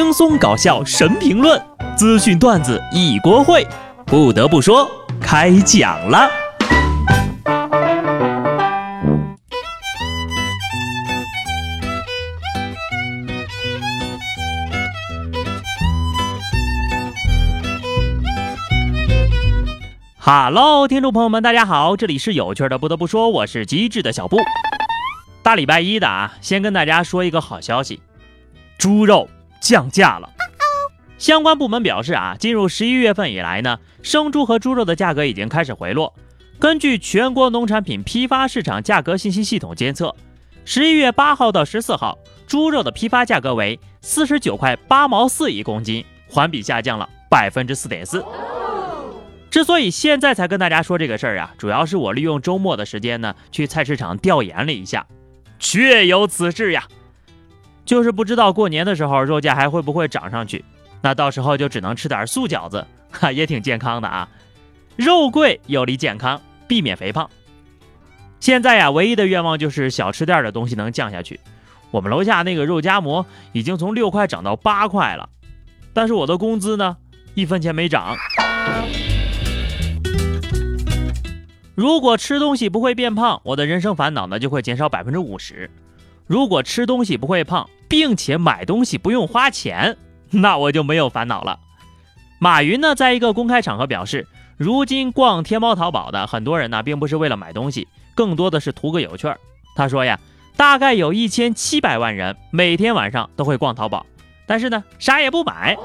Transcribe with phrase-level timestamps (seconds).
[0.00, 1.60] 轻松搞笑神评论，
[1.96, 3.66] 资讯段子一锅烩。
[4.06, 4.88] 不得不说，
[5.20, 6.30] 开讲了。
[20.16, 22.78] 哈喽，听众朋友们，大家好，这里是有趣的。
[22.78, 24.36] 不得不说，我是机智的小布。
[25.42, 28.00] 大礼拜一的啊，先跟大家说一个好消息，
[28.78, 29.28] 猪肉
[29.68, 30.30] 降价了。
[31.18, 36.14] 相关部门表示啊，进入十一月份以来呢，生猪和猪肉的价格已经开始回落。
[36.58, 40.16] 根据全国农产品批发市场价格信息系统监测，
[40.64, 48.24] 十一月八号到十四号，猪肉的批发价格为四十九块八毛四一公斤，环比下降了百分之四点四。
[49.50, 55.06] 之所以现在才跟大家说这个事儿啊，主要是我利用周末的时间呢，去菜市场调研了一下，
[55.58, 56.84] 确有此事呀。
[57.88, 60.62] 就是不知道过年的时候肉价还会不会涨上去，
[61.00, 64.28] 那到时候就只能吃点素饺子，哈，也挺健康的啊。
[64.94, 67.30] 肉贵有利健康，避免肥胖。
[68.40, 71.40] 现在呀，唯一的愿望就是小吃店的东西能降下去。
[71.90, 75.26] 我们楼下那个肉夹馍已经从六块涨到八块了，
[75.94, 76.98] 但是我的工资呢，
[77.32, 78.14] 一分钱没涨。
[81.74, 85.70] 如果吃东西不会变胖，我的人生烦恼呢就会减少百分之五十。
[86.28, 89.96] 如果吃东西不会胖，并且买东西不用花钱，
[90.30, 91.58] 那我就没有烦恼了。
[92.38, 99.40] 马云呢，在一个公开场合表示，如今逛天猫淘宝的很多人呢，并不是为了买东西，更多的是图个有趣儿。
[99.74, 100.20] 他说呀，
[100.54, 104.04] 大概有一千七百万人每天晚上都会逛淘宝，
[104.46, 105.76] 但是呢，啥也不买，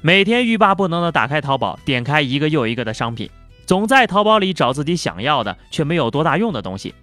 [0.00, 3.28] 每天欲罢不能的打开淘宝，点开一个又一个的商品。
[3.66, 6.94] 总在淘宝里找自己想要的却没有多大用的东西，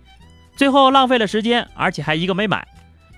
[0.58, 2.68] 最后浪费了时间，而且还一个没买，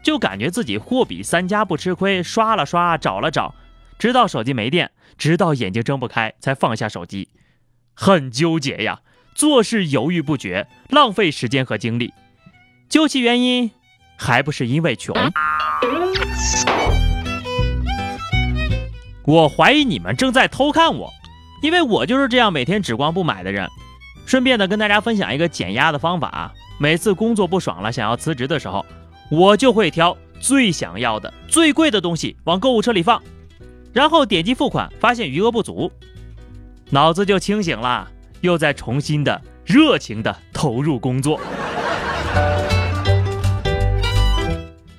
[0.04, 3.56] 就感觉自己货比三家不吃亏，刷了刷，找了找，
[3.98, 7.30] 直到手机没电，直到眼睛睁不开才放下手机，
[7.94, 9.00] 很纠结呀，
[9.34, 12.14] 做事犹豫不决，浪费时间和精力，
[12.90, 13.72] 究其原因，
[14.18, 15.16] 还不是因为穷。
[19.26, 21.10] 我怀疑你们正在偷看我。
[21.62, 23.68] 因为我就是这样每天只逛不买的人，
[24.26, 26.54] 顺便呢跟大家分享一个减压的方法。
[26.82, 28.86] 每次工作不爽了，想要辞职的时候，
[29.30, 33.22] 我就会挑最想要的、最贵的东西往购物车里放，
[33.92, 35.92] 然后点击付款，发现余额不足，
[36.90, 38.10] 脑子就清醒了，
[38.40, 41.38] 又在重新的热情的投入工作。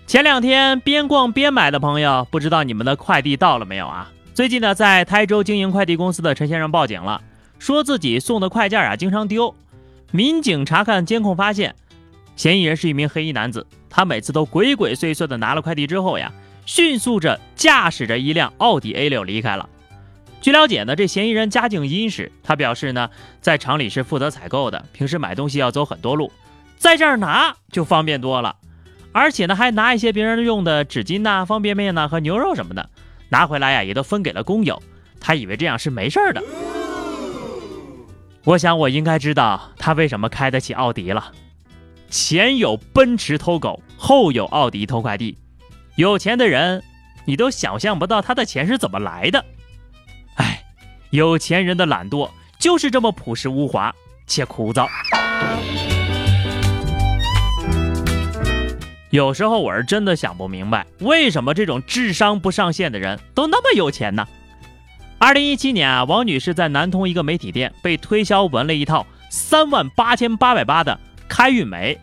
[0.07, 4.13] 前两天边逛边买的朋友，不知道你们的快递到了没有啊？
[4.35, 7.23] 最近呢，在台州经营快递公司的陈先生报警了，
[7.59, 9.55] 说自己送的快件啊经常丢。
[10.11, 11.75] 民警查看监控发现，
[12.37, 13.67] 嫌疑人是一名黑衣男子。
[13.89, 16.33] 他每次都鬼鬼祟祟的拿了快递之后呀，
[16.65, 19.69] 迅速着驾驶着一辆奥迪 A 六离开了。
[20.41, 22.31] 据了解呢，这嫌疑人家境殷实。
[22.43, 23.11] 他表示呢，
[23.41, 26.33] 在厂里是负责采购的，平时买东西要走很多路，
[26.79, 28.57] 在这儿拿就方便多了。
[29.13, 32.89] 而且呢，还拿一些别人用的纸巾呐、方便面呐和牛肉什么的。
[33.29, 34.81] 拿回来呀，也都分给了工友。
[35.21, 36.43] 他以为这样是没事儿的。
[38.45, 41.33] 我想我应该知道他为什么开得起奥迪了。
[42.09, 45.37] 前有奔驰偷狗，后有奥迪偷快递。
[45.97, 46.83] 有钱的人，
[47.27, 49.45] 你都想象不到他的钱是怎么来的。
[50.37, 50.65] 哎，
[51.11, 53.95] 有钱人的懒惰就是这么朴实无华
[54.27, 54.89] 且枯燥。
[59.11, 64.27] 有时候我是真的想不明白，为什么这种智商不上线的人都那么有钱呢？
[65.23, 70.99] 二零一七年啊，王女士在南通一个媒体店被推销纹了一套三万八千八百八的
[71.29, 72.01] 开运眉，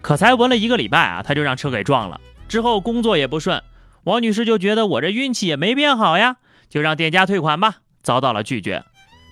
[0.00, 2.18] 可才纹了一个礼拜啊，她就让车给撞了。
[2.48, 3.62] 之后工作也不顺，
[4.04, 6.36] 王女士就觉得我这运气也没变好呀，
[6.70, 8.84] 就让店家退款吧，遭到了拒绝。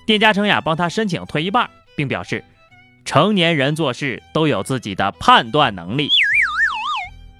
[0.06, 2.44] 店家称呀，帮她申请退一半，并表示
[3.06, 6.10] 成年人做事都有自己的判断能力。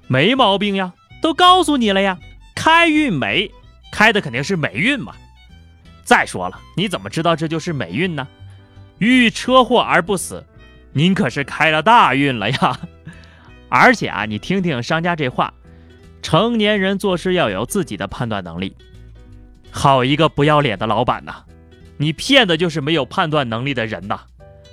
[0.07, 2.17] 没毛病呀，都告诉你了呀，
[2.55, 3.51] 开运美，
[3.93, 5.13] 开的肯定是霉运嘛。
[6.09, 8.27] 再说了，你怎么知道这就是美运呢？
[8.97, 10.43] 遇车祸而不死，
[10.95, 12.81] 您可是开了大运了呀。
[13.69, 15.53] 而且啊，你听听商家这话，
[16.23, 18.75] 成年人做事要有自己的判断能力。
[19.71, 21.45] 好一个不要脸的老板呐！
[21.99, 24.21] 你骗的就是没有判断能力的人呐！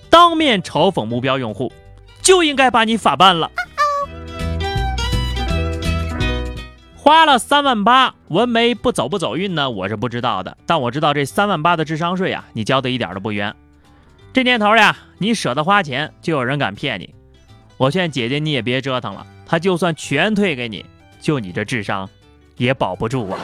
[0.10, 1.74] 当面嘲讽目标用户，
[2.22, 3.52] 就应该把你法办了。
[7.06, 9.70] 花了三万八，纹眉不走不走运呢？
[9.70, 13.56] 我是不知道的，但我知道这三万八的智商税啊，你交的一点都不冤。
[14.34, 17.14] 这年头呀，你舍得花钱，就有人敢骗你。
[17.78, 20.84] 我劝姐姐你也别折腾了，他就算全退给你，
[21.22, 22.10] 就你这智商，
[22.58, 23.38] 也保不住啊。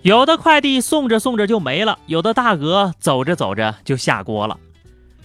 [0.00, 4.56] 有的快递送着送着就没了，有的大鹅走着走着就下锅了。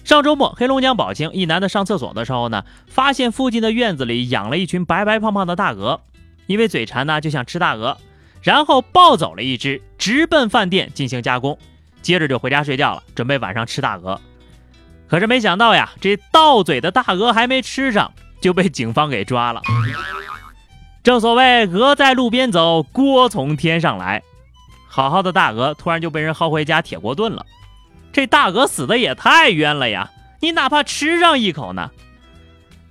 [0.08, 6.00] 上周末，黑龙江宝清一男的上厕所的时候呢，发现附近的院子里养了一群白白胖胖的大鹅，
[6.46, 7.98] 因为嘴馋呢，就想吃大鹅，
[8.40, 11.58] 然后抱走了一只，直奔饭店进行加工，
[12.00, 14.18] 接着就回家睡觉了，准备晚上吃大鹅。
[15.08, 18.10] 可是没想到呀，这到嘴的大鹅还没吃上，
[18.40, 19.60] 就被警方给抓了。
[21.02, 24.22] 正所谓鹅在路边走，锅从天上来，
[24.88, 27.44] 好好的大鹅突然就被人薅回家铁锅炖了。
[28.12, 30.10] 这大鹅死的也太冤了呀！
[30.40, 31.90] 你哪怕吃上一口呢？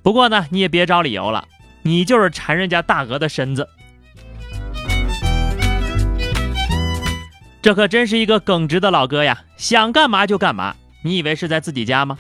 [0.04, 1.48] 不过呢，你也别找理由了，
[1.82, 3.68] 你就是馋人家大鹅的身子。
[7.62, 10.76] 这可真是一个耿直的老哥呀，想干嘛就干嘛。
[11.04, 12.18] 你以为是在自己家吗？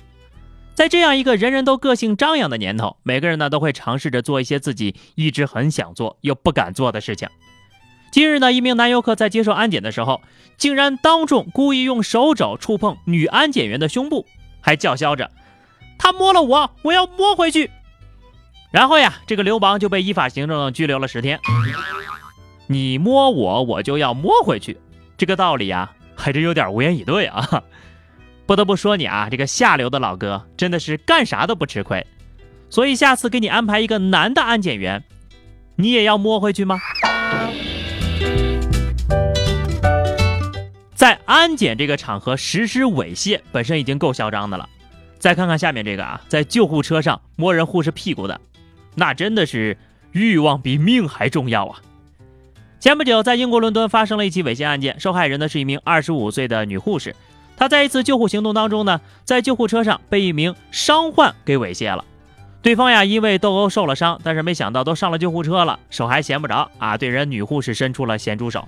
[0.74, 7.28] 在这样一个人人都个性张扬的年头，每个人呢都会尝试着做一些自己一直很想做又不敢做的事情。
[8.18, 10.24] 今日呢，一名男游客在接受安检的时候，
[10.58, 14.26] 竟然当众故意用手肘触碰女安检员的胸部，
[14.60, 15.30] 还叫嚣着
[16.00, 17.70] ：“他摸了我，我要摸回去。”
[18.74, 21.40] 然后呀，这个流氓就被依法行政拘留了十天。
[22.66, 24.80] 你摸我，我就要摸回去，
[25.16, 27.62] 这个道理呀，还真有点无言以对啊！
[28.48, 32.04] 不得不说你啊，这个下流的老哥真的是干啥都不吃亏。
[32.72, 35.04] 所以下次给你安排一个男的安检员，
[35.76, 36.80] 你也要摸回去吗？
[41.08, 44.68] 在安检这个场合实施猥亵，本身已经够嚣张的了。
[45.18, 48.42] 再看看下面这个啊，在救护车上摸人护士屁股的，
[48.94, 49.78] 那真的是
[50.12, 51.80] 欲望比命还重要啊！
[52.82, 57.16] 前不久，在英国伦敦发生了一起猥亵案件，受害人呢是一名二十五岁的女护士，
[57.56, 62.04] 她在一次救护行动当中呢，在救护车上被一名伤患给猥亵了。
[62.62, 68.68] 对方呀，因为斗殴受了伤，但是没想到都上了救护车了，手还闲不着啊，对人女护士伸出了咸猪手。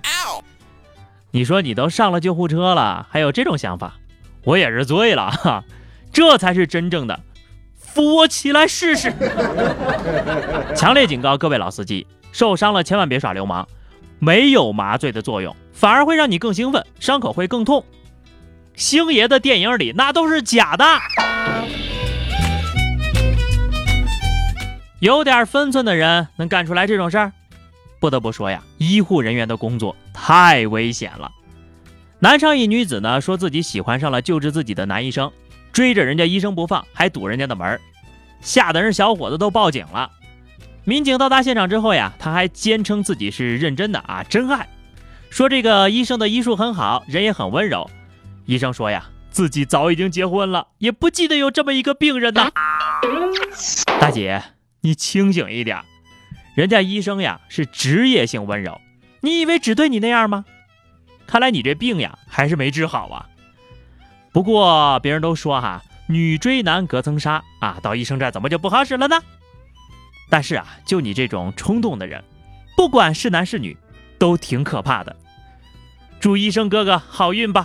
[1.31, 3.95] 你说你都上了救护车了，还有这种想法，
[4.43, 5.63] 我也是醉了哈！
[6.11, 7.19] 这才是真正的，
[7.77, 9.13] 扶我起来试试！
[10.75, 13.67] 强烈警告各位老司机，受伤了千万别耍流氓，
[14.17, 17.85] 没有麻醉的作用，反而会让你更兴奋，伤口会更痛。
[18.75, 20.85] 星爷的电影里那都是假的。
[24.99, 27.31] 有点分寸的人能干出来这种事儿？
[27.99, 31.31] 不得不说呀，医护人员的工作太危险了。
[32.19, 35.31] 南昌一女子呢，说自己喜欢上了救治自己的男医生，
[35.71, 37.79] 追着人家医生不放，还堵人家的门，
[38.41, 40.09] 吓得人小伙子都报警了。
[40.85, 44.67] 民警到达现场之后呀，他还坚称自己是认真的啊，真爱。
[45.29, 47.89] 说这个医生的医术很好，人也很温柔。
[48.45, 52.49] 医生说呀，自己早已经结婚了，也不记得有这么一个病人呢。
[53.99, 54.41] 大姐，
[54.81, 55.77] 你清醒一点。
[56.55, 58.81] 人家医生呀是职业性温柔，
[59.21, 60.45] 你以为只对你那样吗？
[61.27, 63.29] 看来你这病呀还是没治好啊。
[64.31, 69.21] 不过别人都说哈，女追男隔层纱啊，到医生这怎么就不好使了呢？
[70.29, 72.23] 但是啊，就你这种冲动的人，
[72.75, 73.77] 不管是男是女，
[74.17, 75.15] 都挺可怕的。
[76.19, 77.63] 祝医生哥哥好运吧。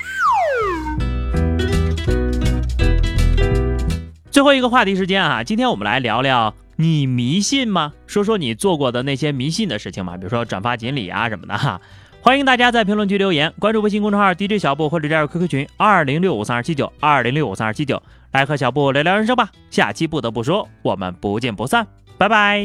[4.31, 6.55] 最后一个话题时间啊，今天我们来聊聊。
[6.77, 7.93] 你迷信吗？
[8.07, 11.81] 说说你做过的那些迷信的事情嘛，比如说转发锦鲤啊什么的哈。
[12.21, 18.03] 欢迎大家在评论区留言，关注微信公众号 DJ 小布或者加入 QQ 群二零六五三二七九二零六五三二七九，
[18.33, 19.51] 来和小布聊聊人生吧。
[19.71, 22.65] 下期不得不说，我们不见不散，拜拜。